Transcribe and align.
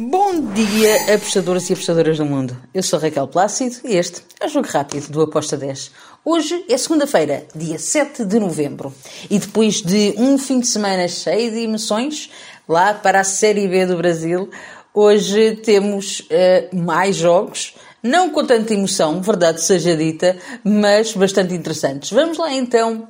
Bom 0.00 0.52
dia, 0.52 1.12
apostadoras 1.16 1.68
e 1.68 1.72
apostadoras 1.72 2.18
do 2.18 2.24
mundo. 2.24 2.56
Eu 2.72 2.84
sou 2.84 3.00
Raquel 3.00 3.26
Plácido 3.26 3.78
e 3.84 3.96
este 3.96 4.22
é 4.38 4.46
o 4.46 4.48
Jogo 4.48 4.68
Rápido 4.68 5.08
do 5.08 5.22
Aposta 5.22 5.56
10. 5.56 5.90
Hoje 6.24 6.64
é 6.68 6.78
segunda-feira, 6.78 7.44
dia 7.52 7.80
7 7.80 8.24
de 8.24 8.38
novembro. 8.38 8.94
E 9.28 9.40
depois 9.40 9.82
de 9.82 10.14
um 10.16 10.38
fim 10.38 10.60
de 10.60 10.68
semana 10.68 11.08
cheio 11.08 11.50
de 11.50 11.64
emoções, 11.64 12.30
lá 12.68 12.94
para 12.94 13.18
a 13.18 13.24
Série 13.24 13.66
B 13.66 13.86
do 13.86 13.96
Brasil, 13.96 14.48
hoje 14.94 15.56
temos 15.64 16.20
uh, 16.20 16.76
mais 16.76 17.16
jogos, 17.16 17.74
não 18.00 18.30
com 18.30 18.46
tanta 18.46 18.72
emoção, 18.72 19.20
verdade 19.20 19.60
seja 19.60 19.96
dita, 19.96 20.36
mas 20.62 21.12
bastante 21.12 21.54
interessantes. 21.54 22.12
Vamos 22.12 22.38
lá 22.38 22.52
então 22.52 23.08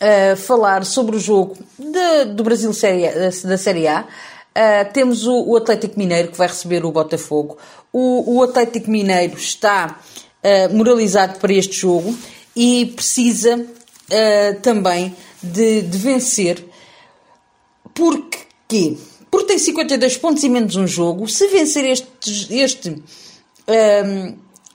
uh, 0.00 0.36
falar 0.38 0.82
sobre 0.86 1.16
o 1.16 1.20
jogo 1.20 1.58
de, 1.78 2.24
do 2.32 2.42
Brasil 2.42 2.72
série, 2.72 3.06
da 3.44 3.58
Série 3.58 3.86
A. 3.86 4.06
Uh, 4.56 4.90
temos 4.90 5.26
o, 5.26 5.50
o, 5.50 5.56
Atlético 5.58 5.98
Mineiro 5.98 6.32
que 6.32 6.38
vai 6.38 6.48
receber 6.48 6.82
o 6.86 6.90
Botafogo. 6.90 7.58
O, 7.92 8.36
o 8.36 8.42
Atlético 8.42 8.90
Mineiro 8.90 9.36
está 9.36 10.00
uh, 10.42 10.74
moralizado 10.74 11.38
para 11.38 11.52
este 11.52 11.74
jogo 11.76 12.16
e 12.56 12.86
precisa 12.96 13.58
uh, 13.58 14.60
também 14.62 15.14
de, 15.42 15.82
de, 15.82 15.98
vencer. 15.98 16.64
Porquê? 17.92 18.96
Porque 19.30 19.46
tem 19.46 19.58
52 19.58 20.16
pontos 20.16 20.42
e 20.42 20.48
menos 20.48 20.74
um 20.74 20.86
jogo. 20.86 21.28
Se 21.28 21.48
vencer 21.48 21.84
este, 21.84 22.08
este, 22.50 23.02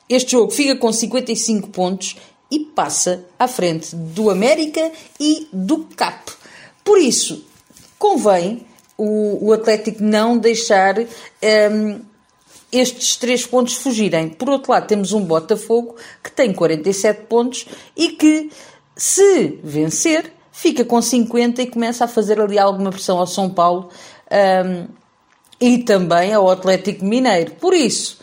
este 0.08 0.32
jogo, 0.32 0.52
fica 0.52 0.76
com 0.76 0.94
55 0.94 1.70
pontos 1.70 2.18
e 2.52 2.60
passa 2.60 3.26
à 3.40 3.48
frente 3.48 3.96
do 3.96 4.30
América 4.30 4.92
e 5.20 5.48
do 5.52 5.86
CAP. 5.96 6.34
Por 6.84 7.00
isso, 7.00 7.44
convém 7.98 8.68
o, 9.04 9.48
o 9.48 9.52
Atlético 9.52 10.04
não 10.04 10.38
deixar 10.38 11.00
um, 11.00 12.02
estes 12.72 13.16
três 13.16 13.48
pontos 13.48 13.74
fugirem. 13.74 14.30
Por 14.30 14.48
outro 14.48 14.72
lado, 14.72 14.86
temos 14.86 15.12
um 15.12 15.26
Botafogo 15.26 15.96
que 16.24 16.32
tem 16.32 16.54
47 16.54 17.24
pontos 17.24 17.66
e 17.98 18.10
que, 18.10 18.52
se 18.96 19.60
vencer, 19.64 20.32
fica 20.52 20.86
com 20.86 21.02
50 21.02 21.64
e 21.64 21.68
começa 21.68 22.06
a 22.06 22.08
fazer 22.08 22.40
ali 22.40 22.60
alguma 22.60 22.92
pressão 22.92 23.18
ao 23.18 23.26
São 23.26 23.50
Paulo 23.50 23.90
um, 24.32 24.88
e 25.60 25.80
também 25.80 26.32
ao 26.32 26.48
Atlético 26.48 27.04
Mineiro. 27.04 27.54
Por 27.54 27.74
isso, 27.74 28.20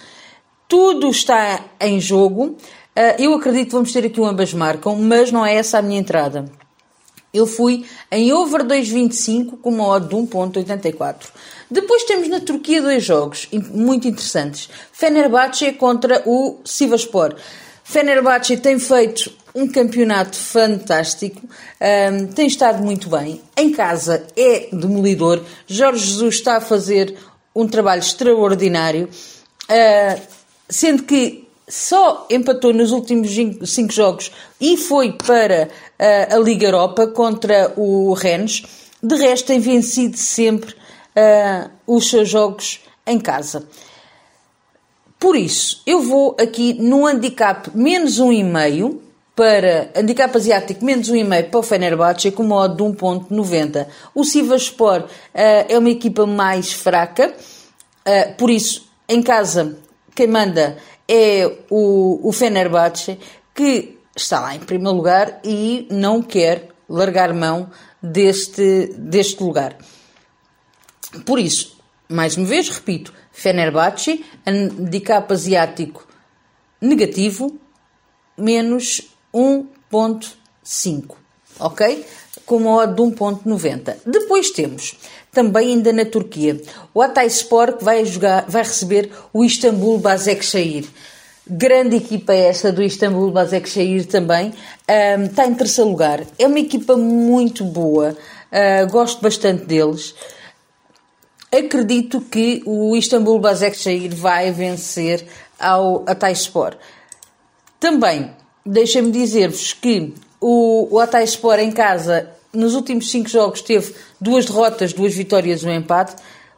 tudo 0.69 1.11
está 1.11 1.65
em 1.81 2.01
jogo. 2.01 2.57
Uh, 2.97 3.15
eu 3.19 3.35
acredito 3.35 3.67
que 3.67 3.73
vamos 3.73 3.93
ter 3.93 4.07
aqui 4.07 4.21
um 4.21 4.27
ambas 4.27 4.55
marcam, 4.55 4.95
mas 4.95 5.33
não 5.33 5.45
é 5.45 5.57
essa 5.57 5.79
a 5.79 5.83
minha 5.83 5.99
entrada. 5.99 6.45
Eu 7.39 7.47
fui 7.47 7.85
em 8.11 8.33
over 8.33 8.65
2.25 8.65 9.59
com 9.61 9.71
uma 9.71 9.87
odd 9.87 10.09
de 10.09 10.15
1.84. 10.15 11.27
Depois 11.71 12.05
temos 12.05 12.29
na 12.29 12.41
Turquia 12.41 12.83
dois 12.83 13.05
jogos 13.05 13.49
muito 13.71 14.09
interessantes. 14.09 14.69
Fenerbahçe 14.93 15.73
contra 15.73 16.23
o 16.27 16.59
Sivaspor. 16.65 17.37
Fenerbahçe 17.85 18.57
tem 18.57 18.79
feito 18.79 19.33
um 19.55 19.67
campeonato 19.67 20.37
fantástico, 20.37 21.41
um, 22.13 22.27
tem 22.27 22.47
estado 22.47 22.83
muito 22.85 23.09
bem. 23.09 23.41
Em 23.57 23.73
casa 23.73 24.27
é 24.37 24.69
demolidor. 24.73 25.43
Jorge 25.67 26.07
Jesus 26.07 26.35
está 26.37 26.59
a 26.59 26.61
fazer 26.61 27.17
um 27.55 27.67
trabalho 27.67 28.01
extraordinário, 28.01 29.09
uh, 29.09 30.21
sendo 30.69 31.03
que 31.05 31.48
só 31.69 32.27
empatou 32.31 32.73
nos 32.73 32.91
últimos 32.91 33.31
cinco 33.67 33.93
jogos 33.93 34.33
e 34.61 34.77
foi 34.77 35.13
para 35.13 35.69
uh, 35.69 36.35
a 36.35 36.39
Liga 36.39 36.67
Europa 36.67 37.07
contra 37.09 37.73
o 37.77 38.13
Rennes. 38.15 38.63
De 39.03 39.15
resto, 39.17 39.47
tem 39.47 39.61
vencido 39.61 40.17
sempre 40.17 40.73
uh, 40.73 41.71
os 41.87 42.09
seus 42.09 42.29
jogos 42.29 42.81
em 43.07 43.21
casa. 43.21 43.67
Por 45.19 45.37
isso, 45.37 45.83
eu 45.87 46.01
vou 46.01 46.37
aqui 46.41 46.75
no 46.75 47.07
handicap 47.07 47.71
menos 47.75 48.19
um 48.19 48.33
e 48.33 48.43
meio 48.43 49.03
para 49.35 49.91
handicap 49.95 50.37
asiático 50.37 50.85
menos 50.85 51.09
um 51.09 51.15
e 51.15 51.23
meio 51.23 51.49
para 51.49 51.61
o 51.61 51.63
Fenerbahçe 51.63 52.31
com 52.31 52.43
modo 52.43 52.77
de 52.77 52.83
1.90. 52.83 53.87
O 54.15 54.25
Sivaspor 54.25 55.03
uh, 55.03 55.09
é 55.33 55.79
uma 55.79 55.91
equipa 55.91 56.27
mais 56.27 56.73
fraca, 56.73 57.33
uh, 57.33 58.35
por 58.37 58.51
isso, 58.51 58.89
em 59.09 59.23
casa, 59.23 59.77
quem 60.15 60.27
manda 60.27 60.77
é 61.09 61.47
o, 61.71 62.29
o 62.29 62.33
Fenerbahçe, 62.33 63.19
que 63.55 63.99
está 64.15 64.41
lá 64.41 64.55
em 64.55 64.61
primeiro 64.61 64.97
lugar 64.97 65.41
e 65.45 65.89
não 65.91 66.23
quer 66.23 66.69
largar 66.89 67.33
mão 67.33 67.71
deste, 68.03 68.93
deste 68.99 69.43
lugar. 69.43 69.77
Por 71.25 71.39
isso, 71.39 71.79
mais 72.09 72.37
uma 72.37 72.47
vez, 72.47 72.69
repito, 72.69 73.13
Fenerbahçe, 73.33 74.25
handicap 74.47 75.33
asiático 75.33 76.07
negativo, 76.81 77.59
menos 78.37 79.03
1.5, 79.35 81.17
ok? 81.59 82.07
Com 82.49 82.65
odd 82.67 82.95
de 82.95 83.03
1.90. 83.03 83.97
Depois 84.07 84.51
temos, 84.51 84.95
também 85.31 85.69
ainda 85.69 85.93
na 85.93 86.07
Turquia, 86.07 86.59
o 86.95 87.03
Hatayspor 87.03 87.75
que 87.75 87.85
vai, 87.85 88.03
jogar, 88.07 88.47
vai 88.49 88.63
receber 88.63 89.11
o 89.35 89.45
Istambul 89.45 89.99
Basaksehir. 89.99 90.87
Grande 91.47 91.97
equipa 91.97 92.33
esta 92.33 92.73
do 92.73 92.83
Istambul 92.83 93.31
Basaksehir 93.31 94.07
também. 94.07 94.55
Um, 95.19 95.25
está 95.25 95.47
em 95.47 95.55
terceiro 95.55 95.91
lugar. 95.91 96.25
É 96.39 96.47
uma 96.47 96.59
equipa 96.59 96.97
muito 96.97 97.65
boa. 97.65 98.17
Uh, 98.51 98.91
gosto 98.91 99.21
bastante 99.21 99.67
deles. 99.67 100.15
Acredito 101.53 102.23
que 102.23 102.63
o 102.65 102.97
Istambul 102.97 103.41
Basaksehir 103.41 104.15
vai 104.15 104.51
vencer 104.53 105.27
ao 105.61 106.03
Hatayspor. 106.07 106.77
Também, 107.79 108.31
deixem-me 108.65 109.11
dizer-vos 109.11 109.75
que 109.75 110.15
o, 110.41 110.89
o 110.91 110.99
Hatayspor 110.99 111.59
em 111.59 111.71
casa, 111.71 112.31
nos 112.53 112.75
últimos 112.75 113.11
cinco 113.11 113.29
jogos, 113.29 113.63
teve 113.63 113.95
duas 114.21 114.47
derrotas, 114.47 114.93
duas 114.93 115.15
vitórias 115.15 115.63
um 115.65 115.71
empate. 115.71 116.17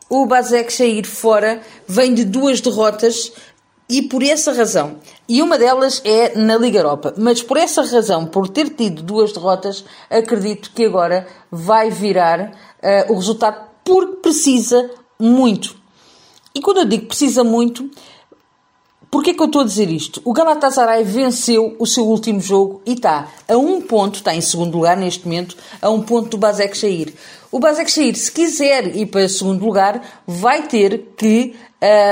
O 0.09 0.27
Basaksehir 0.27 1.07
fora 1.07 1.61
vem 1.87 2.15
de 2.15 2.25
duas 2.25 2.61
derrotas 2.61 3.33
e 3.89 4.03
por 4.03 4.23
essa 4.23 4.53
razão, 4.53 4.99
e 5.29 5.43
uma 5.43 5.59
delas 5.59 6.01
é 6.05 6.39
na 6.39 6.57
Liga 6.57 6.79
Europa, 6.79 7.13
mas 7.19 7.43
por 7.43 7.57
essa 7.57 7.83
razão, 7.83 8.25
por 8.25 8.49
ter 8.49 8.71
tido 8.71 9.03
duas 9.03 9.33
derrotas, 9.33 9.85
acredito 10.09 10.71
que 10.73 10.85
agora 10.85 11.27
vai 11.51 11.91
virar 11.91 12.53
uh, 13.11 13.13
o 13.13 13.17
resultado 13.17 13.69
porque 13.85 14.21
precisa 14.23 14.89
muito. 15.19 15.77
E 16.55 16.61
quando 16.61 16.79
eu 16.79 16.85
digo 16.85 17.07
precisa 17.07 17.43
muito, 17.43 17.91
Porquê 19.11 19.35
que 19.35 19.43
eu 19.43 19.47
estou 19.47 19.63
a 19.63 19.65
dizer 19.65 19.91
isto? 19.91 20.23
O 20.25 20.33
Galatasaray 20.33 21.03
venceu 21.03 21.75
o 21.79 21.87
seu 21.87 22.07
último 22.07 22.41
jogo 22.41 22.81
e 22.87 22.93
está 22.93 23.29
a 23.49 23.57
um 23.57 23.81
ponto, 23.81 24.17
está 24.17 24.35
em 24.35 24.41
segundo 24.41 24.77
lugar 24.77 24.97
neste 24.97 25.25
momento, 25.25 25.57
a 25.83 25.91
um 25.91 26.01
ponto 26.01 26.29
do 26.31 26.39
Basek 26.39 26.77
Shair. 26.77 27.13
O 27.51 27.59
Basek 27.59 27.91
Shair, 27.91 28.15
se 28.15 28.31
quiser 28.31 28.95
ir 28.97 29.07
para 29.07 29.29
segundo 29.29 29.65
lugar, 29.65 30.23
vai 30.27 30.69
ter 30.69 31.09
que 31.17 31.57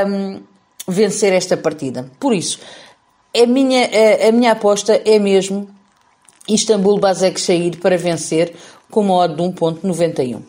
um, 0.08 0.40
vencer 0.88 1.32
esta 1.32 1.56
partida. 1.56 2.10
Por 2.18 2.34
isso, 2.34 2.58
a 3.36 3.46
minha, 3.46 3.84
a, 3.86 4.28
a 4.28 4.32
minha 4.32 4.52
aposta 4.52 5.00
é 5.04 5.18
mesmo 5.20 5.68
Istambul 6.48 6.98
Basaksehir 6.98 7.78
para 7.78 7.96
vencer 7.98 8.54
com 8.90 9.02
uma 9.02 9.14
odd 9.14 9.36
de 9.36 9.42
1.91. 9.42 10.40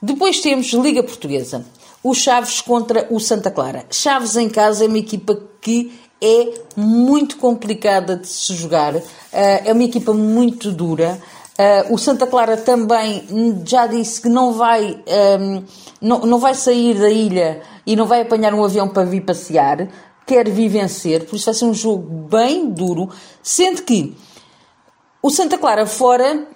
Depois 0.00 0.40
temos 0.40 0.72
Liga 0.72 1.02
Portuguesa. 1.02 1.64
O 2.02 2.14
Chaves 2.14 2.60
contra 2.60 3.06
o 3.10 3.18
Santa 3.18 3.50
Clara. 3.50 3.84
Chaves 3.90 4.36
em 4.36 4.48
casa 4.48 4.84
é 4.84 4.88
uma 4.88 4.98
equipa 4.98 5.38
que 5.60 5.92
é 6.20 6.54
muito 6.76 7.36
complicada 7.36 8.16
de 8.16 8.28
se 8.28 8.54
jogar. 8.54 8.94
Eh, 9.32 9.62
é 9.66 9.72
uma 9.72 9.84
equipa 9.84 10.12
muito 10.12 10.70
dura. 10.70 11.20
Uh, 11.58 11.94
o 11.94 11.96
Santa 11.96 12.26
Clara 12.26 12.54
também 12.58 13.24
já 13.66 13.86
disse 13.86 14.20
que 14.20 14.28
não 14.28 14.52
vai, 14.52 15.02
ehm, 15.06 15.64
não, 16.02 16.20
não 16.20 16.38
vai 16.38 16.54
sair 16.54 16.94
da 16.98 17.08
ilha 17.08 17.62
e 17.86 17.96
não 17.96 18.04
vai 18.04 18.20
apanhar 18.20 18.52
um 18.52 18.62
avião 18.62 18.86
para 18.86 19.04
vir 19.04 19.22
passear, 19.22 19.88
quer 20.26 20.50
vir 20.50 20.68
vencer, 20.68 21.24
por 21.24 21.34
isso 21.34 21.46
vai 21.46 21.54
ser 21.54 21.64
um 21.64 21.72
jogo 21.72 22.28
bem 22.28 22.68
duro, 22.68 23.08
sendo 23.42 23.80
que 23.84 24.14
o 25.22 25.30
Santa 25.30 25.56
Clara 25.56 25.86
fora 25.86 26.46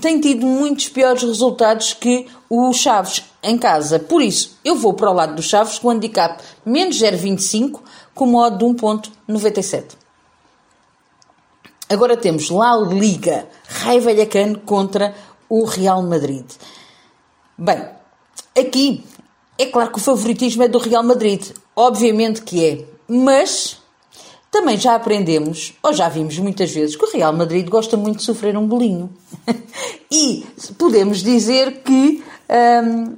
tem 0.00 0.20
tido 0.20 0.44
muitos 0.44 0.88
piores 0.88 1.22
resultados 1.22 1.92
que 1.92 2.26
o 2.50 2.72
Chaves 2.72 3.22
em 3.44 3.58
casa. 3.58 3.98
Por 3.98 4.22
isso, 4.22 4.58
eu 4.64 4.74
vou 4.74 4.94
para 4.94 5.10
o 5.10 5.14
lado 5.14 5.36
do 5.36 5.42
Chaves 5.42 5.78
com 5.78 5.88
o 5.88 5.90
handicap 5.90 6.42
menos 6.64 6.98
0,25 6.98 7.80
com 8.14 8.26
modo 8.26 8.58
de 8.58 8.64
1,97. 8.64 9.96
Agora 11.88 12.16
temos 12.16 12.48
La 12.48 12.76
Liga, 12.76 13.46
Rai 13.68 14.00
Vallecano 14.00 14.58
contra 14.60 15.14
o 15.48 15.64
Real 15.64 16.02
Madrid. 16.02 16.46
Bem, 17.56 17.84
aqui 18.58 19.04
é 19.58 19.66
claro 19.66 19.92
que 19.92 19.98
o 19.98 20.02
favoritismo 20.02 20.62
é 20.62 20.68
do 20.68 20.78
Real 20.78 21.04
Madrid, 21.04 21.50
obviamente 21.76 22.42
que 22.42 22.64
é, 22.64 22.84
mas 23.06 23.76
também 24.50 24.78
já 24.78 24.94
aprendemos, 24.94 25.74
ou 25.82 25.92
já 25.92 26.08
vimos 26.08 26.38
muitas 26.38 26.70
vezes, 26.70 26.96
que 26.96 27.04
o 27.04 27.12
Real 27.12 27.32
Madrid 27.32 27.68
gosta 27.68 27.96
muito 27.96 28.18
de 28.18 28.24
sofrer 28.24 28.56
um 28.56 28.66
bolinho. 28.66 29.10
e 30.10 30.46
podemos 30.78 31.22
dizer 31.22 31.82
que 31.82 32.22
hum, 32.84 33.16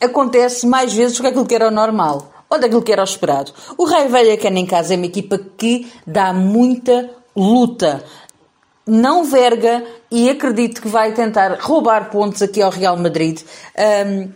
acontece 0.00 0.66
mais 0.66 0.92
vezes 0.92 1.16
do 1.16 1.22
que 1.22 1.28
aquilo 1.28 1.46
que 1.46 1.54
era 1.54 1.68
o 1.68 1.70
normal 1.70 2.32
ou 2.48 2.58
daquilo 2.58 2.82
que 2.82 2.92
era 2.92 3.02
o 3.02 3.04
esperado. 3.04 3.52
O 3.78 3.84
Raio 3.84 4.08
Vallecano 4.08 4.58
em 4.58 4.66
casa 4.66 4.94
é 4.94 4.96
uma 4.96 5.06
equipa 5.06 5.38
que 5.38 5.90
dá 6.04 6.32
muita 6.32 7.10
luta. 7.36 8.04
Não 8.86 9.24
verga 9.24 9.84
e 10.10 10.28
acredito 10.28 10.82
que 10.82 10.88
vai 10.88 11.12
tentar 11.12 11.58
roubar 11.60 12.10
pontos 12.10 12.42
aqui 12.42 12.60
ao 12.60 12.70
Real 12.70 12.96
Madrid. 12.96 13.40
Um, 14.06 14.32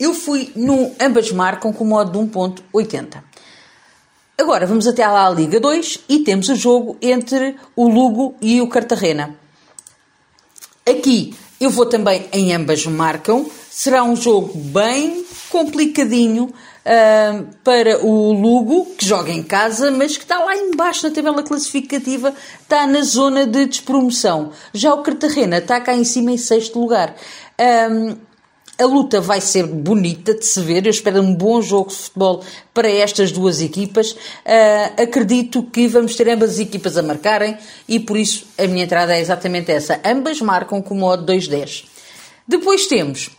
eu 0.00 0.14
fui 0.14 0.50
no 0.56 0.92
ambas 0.98 1.30
marcam 1.30 1.72
com 1.72 1.84
modo 1.84 2.12
de 2.12 2.18
1.80. 2.18 3.22
Agora 4.40 4.66
vamos 4.66 4.86
até 4.86 5.02
à 5.02 5.28
Liga 5.28 5.58
2 5.58 6.04
e 6.08 6.20
temos 6.20 6.48
o 6.48 6.54
jogo 6.54 6.96
entre 7.02 7.56
o 7.74 7.88
Lugo 7.88 8.36
e 8.40 8.60
o 8.60 8.68
Cartagena. 8.68 9.36
Aqui 10.88 11.34
eu 11.60 11.70
vou 11.70 11.86
também 11.86 12.26
em 12.32 12.54
ambas 12.54 12.84
marcam. 12.86 13.46
Será 13.70 14.02
um 14.02 14.16
jogo 14.16 14.56
bem 14.56 15.24
complicadinho 15.50 16.44
uh, 16.44 17.44
para 17.64 18.04
o 18.04 18.32
Lugo, 18.32 18.86
que 18.96 19.06
joga 19.06 19.32
em 19.32 19.42
casa, 19.42 19.90
mas 19.90 20.16
que 20.16 20.24
está 20.24 20.38
lá 20.38 20.56
embaixo 20.56 21.08
na 21.08 21.14
tabela 21.14 21.42
classificativa, 21.42 22.34
está 22.62 22.86
na 22.86 23.02
zona 23.02 23.46
de 23.46 23.66
despromoção. 23.66 24.52
Já 24.72 24.94
o 24.94 25.02
Cartagena 25.02 25.58
está 25.58 25.80
cá 25.80 25.94
em 25.94 26.04
cima 26.04 26.32
em 26.32 26.38
sexto 26.38 26.78
lugar. 26.78 27.14
Um, 27.90 28.27
a 28.78 28.84
luta 28.84 29.20
vai 29.20 29.40
ser 29.40 29.66
bonita 29.66 30.32
de 30.34 30.46
se 30.46 30.60
ver. 30.60 30.86
Eu 30.86 30.90
espero 30.90 31.20
um 31.20 31.34
bom 31.34 31.60
jogo 31.60 31.90
de 31.90 31.96
futebol 31.96 32.44
para 32.72 32.88
estas 32.88 33.32
duas 33.32 33.60
equipas. 33.60 34.12
Uh, 34.12 35.02
acredito 35.02 35.64
que 35.64 35.88
vamos 35.88 36.14
ter 36.14 36.28
ambas 36.28 36.50
as 36.50 36.58
equipas 36.60 36.96
a 36.96 37.02
marcarem 37.02 37.58
e 37.88 37.98
por 37.98 38.16
isso 38.16 38.46
a 38.56 38.66
minha 38.68 38.84
entrada 38.84 39.16
é 39.16 39.20
exatamente 39.20 39.72
essa. 39.72 40.00
Ambas 40.04 40.40
marcam 40.40 40.80
com 40.80 40.94
o 40.94 40.98
modo 40.98 41.30
2-10. 41.30 41.86
Depois 42.46 42.86
temos. 42.86 43.30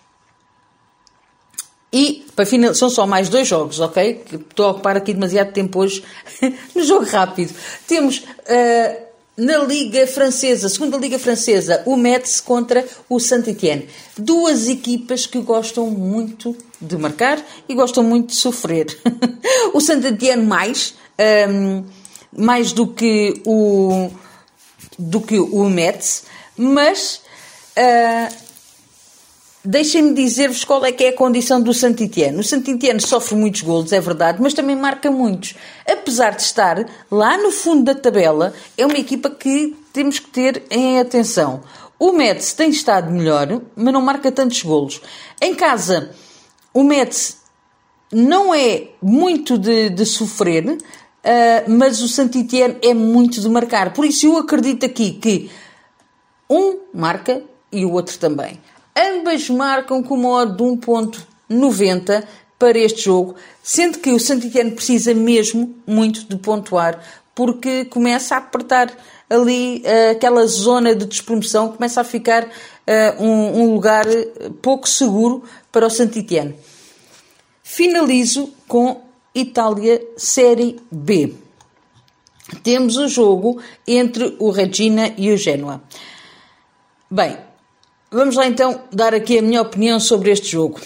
E 1.92 2.26
para 2.36 2.46
final, 2.46 2.76
são 2.76 2.90
só 2.90 3.08
mais 3.08 3.30
dois 3.30 3.48
jogos, 3.48 3.80
ok? 3.80 4.24
Estou 4.32 4.68
a 4.68 4.70
ocupar 4.72 4.98
aqui 4.98 5.14
demasiado 5.14 5.54
tempo 5.54 5.80
hoje 5.80 6.04
no 6.76 6.84
jogo 6.84 7.06
rápido. 7.06 7.54
Temos. 7.88 8.20
Uh, 8.20 9.09
na 9.40 9.58
Liga 9.60 10.06
Francesa, 10.06 10.68
segunda 10.68 10.98
Liga 10.98 11.18
Francesa, 11.18 11.82
o 11.86 11.96
Metz 11.96 12.42
contra 12.42 12.86
o 13.08 13.20
Saint-Étienne. 13.20 13.88
Duas 14.18 14.68
equipas 14.68 15.26
que 15.26 15.40
gostam 15.40 15.90
muito 15.90 16.56
de 16.80 16.98
marcar 16.98 17.44
e 17.68 17.74
gostam 17.74 18.04
muito 18.04 18.28
de 18.28 18.36
sofrer. 18.36 18.86
o 19.74 19.80
Saint-Étienne 19.80 20.46
mais, 20.46 20.94
um, 21.50 21.84
mais 22.36 22.74
do 22.74 22.88
que 22.88 23.42
o 23.46 24.10
do 24.98 25.22
que 25.22 25.40
o 25.40 25.70
Metz, 25.70 26.24
mas 26.58 27.22
uh, 27.78 28.49
Deixem-me 29.64 30.14
dizer-vos 30.14 30.64
qual 30.64 30.86
é 30.86 30.92
que 30.92 31.04
é 31.04 31.10
a 31.10 31.16
condição 31.16 31.62
do 31.62 31.74
Santitiano. 31.74 32.40
O 32.40 32.44
Santitiano 32.44 33.02
sofre 33.02 33.36
muitos 33.36 33.62
golos, 33.62 33.92
é 33.92 34.00
verdade, 34.00 34.42
mas 34.42 34.54
também 34.54 34.74
marca 34.74 35.12
muitos. 35.12 35.54
Apesar 35.86 36.32
de 36.32 36.44
estar 36.44 36.90
lá 37.12 37.38
no 37.38 37.52
fundo 37.52 37.84
da 37.84 37.94
tabela, 37.94 38.54
é 38.78 38.86
uma 38.86 38.98
equipa 38.98 39.30
que 39.30 39.76
temos 39.92 40.18
que 40.18 40.30
ter 40.30 40.64
em 40.72 40.98
atenção. 41.00 41.62
O 42.00 42.14
Metz 42.14 42.54
tem 42.54 42.70
estado 42.70 43.12
melhor, 43.12 43.62
mas 43.76 43.94
não 43.94 44.02
marca 44.02 44.32
tantos 44.32 44.64
golos. 44.64 45.02
Em 45.42 45.54
casa, 45.54 46.12
o 46.74 46.82
Metz 46.82 47.40
não 48.14 48.56
é 48.56 48.88
muito 49.02 49.58
de, 49.58 49.90
de 49.90 50.06
sofrer, 50.06 50.66
uh, 50.70 50.78
mas 51.68 52.02
o 52.02 52.08
Santitiano 52.08 52.78
é 52.82 52.94
muito 52.94 53.42
de 53.42 53.50
marcar. 53.50 53.92
Por 53.92 54.06
isso 54.06 54.26
eu 54.26 54.38
acredito 54.38 54.86
aqui 54.86 55.12
que 55.12 55.52
um 56.50 56.80
marca 56.94 57.44
e 57.70 57.84
o 57.84 57.92
outro 57.92 58.18
também. 58.18 58.58
Ambas 58.96 59.50
marcam 59.50 60.04
com 60.04 60.18
modo 60.18 60.56
de 60.56 60.64
1.90 60.64 62.24
para 62.58 62.78
este 62.78 63.04
jogo, 63.04 63.36
sendo 63.64 64.00
que 64.00 64.12
o 64.12 64.20
Santitiano 64.20 64.72
precisa 64.72 65.14
mesmo 65.14 65.76
muito 65.88 66.28
de 66.28 66.36
pontuar, 66.36 67.02
porque 67.34 67.86
começa 67.86 68.36
a 68.36 68.40
apertar 68.40 68.92
ali 69.30 69.82
uh, 69.86 70.12
aquela 70.12 70.46
zona 70.46 70.94
de 70.94 71.06
despromoção, 71.06 71.70
começa 71.70 72.02
a 72.02 72.04
ficar 72.04 72.44
uh, 72.46 73.24
um, 73.24 73.62
um, 73.62 73.74
lugar 73.74 74.06
pouco 74.62 74.90
seguro 74.90 75.44
para 75.72 75.88
o 75.88 75.90
Santitiano. 75.90 76.54
Finalizo 77.64 78.52
com 78.68 79.02
Itália 79.34 80.02
Série 80.18 80.82
B. 80.92 81.34
Temos 82.64 82.98
o 82.98 83.08
jogo 83.08 83.62
entre 83.88 84.36
o 84.40 84.50
Regina 84.50 85.14
e 85.16 85.32
o 85.32 85.38
Genoa. 85.38 85.82
Bem, 87.10 87.38
Vamos 88.12 88.36
lá 88.36 88.48
então 88.48 88.82
dar 88.92 89.14
aqui 89.14 89.38
a 89.38 89.42
minha 89.42 89.62
opinião 89.62 90.00
sobre 90.00 90.32
este 90.32 90.48
jogo. 90.48 90.82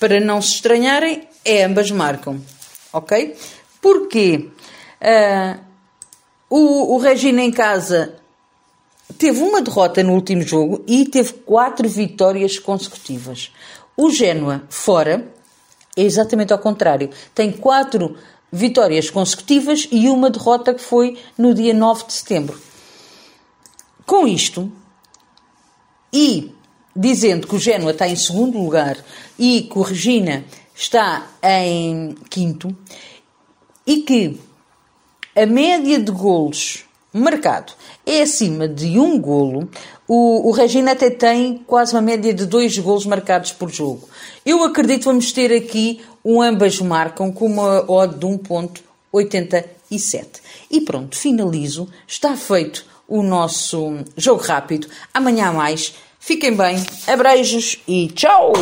Para 0.00 0.18
não 0.18 0.40
se 0.40 0.54
estranharem, 0.54 1.28
é 1.44 1.64
ambas 1.64 1.90
marcam. 1.90 2.40
Ok? 2.90 3.36
Porquê? 3.82 4.48
Uh, 4.98 5.60
o, 6.48 6.94
o 6.94 6.98
Regina 6.98 7.42
em 7.42 7.50
casa 7.50 8.14
teve 9.18 9.42
uma 9.42 9.60
derrota 9.60 10.02
no 10.02 10.14
último 10.14 10.40
jogo 10.40 10.82
e 10.86 11.04
teve 11.04 11.34
quatro 11.34 11.86
vitórias 11.86 12.58
consecutivas. 12.58 13.52
O 13.94 14.10
Génua, 14.10 14.62
fora, 14.70 15.28
é 15.94 16.02
exatamente 16.02 16.50
ao 16.50 16.58
contrário. 16.58 17.10
Tem 17.34 17.52
quatro 17.52 18.16
vitórias 18.50 19.10
consecutivas 19.10 19.86
e 19.92 20.08
uma 20.08 20.30
derrota 20.30 20.72
que 20.72 20.80
foi 20.80 21.18
no 21.36 21.52
dia 21.52 21.74
9 21.74 22.06
de 22.06 22.14
setembro. 22.14 22.58
Com 24.06 24.26
isto, 24.26 24.72
e 26.12 26.52
dizendo 26.94 27.46
que 27.46 27.54
o 27.54 27.58
Génua 27.58 27.92
está 27.92 28.08
em 28.08 28.16
segundo 28.16 28.58
lugar 28.58 28.96
e 29.38 29.62
que 29.62 29.78
o 29.78 29.82
Regina 29.82 30.44
está 30.74 31.26
em 31.42 32.14
quinto 32.28 32.76
e 33.86 33.98
que 33.98 34.40
a 35.34 35.46
média 35.46 35.98
de 35.98 36.10
golos 36.10 36.84
marcado 37.12 37.72
é 38.04 38.22
acima 38.22 38.66
de 38.66 38.98
um 38.98 39.20
golo, 39.20 39.68
o, 40.06 40.48
o 40.48 40.52
Regina 40.52 40.92
até 40.92 41.10
tem 41.10 41.58
quase 41.66 41.94
uma 41.94 42.02
média 42.02 42.32
de 42.32 42.46
dois 42.46 42.76
golos 42.78 43.06
marcados 43.06 43.52
por 43.52 43.70
jogo. 43.70 44.08
Eu 44.44 44.64
acredito 44.64 45.00
que 45.00 45.04
vamos 45.04 45.32
ter 45.32 45.52
aqui 45.52 46.00
um 46.24 46.40
ambas 46.40 46.80
marcam 46.80 47.30
com 47.30 47.46
uma 47.46 47.90
odd 47.90 48.18
de 48.18 48.26
1.87. 48.26 50.26
E 50.70 50.80
pronto, 50.80 51.16
finalizo. 51.16 51.88
Está 52.06 52.36
feito 52.36 52.84
o 53.08 53.22
nosso 53.22 54.04
jogo 54.16 54.42
rápido. 54.42 54.86
Amanhã 55.12 55.50
mais. 55.50 55.94
Fiquem 56.20 56.54
bem, 56.54 56.84
abreijos 57.06 57.78
e 57.88 58.08
tchau! 58.08 58.52